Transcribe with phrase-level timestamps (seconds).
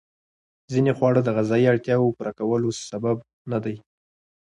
[0.71, 3.17] ځینې خواړه د غذایي اړتیاوو پوره کولو سبب
[3.51, 3.75] ندي.